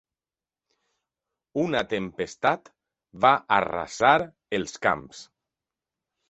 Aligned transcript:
Una 1.63 1.81
tempestat 1.91 2.71
va 3.27 3.35
arrasar 3.59 4.15
els 4.61 4.75
camps. 4.89 5.23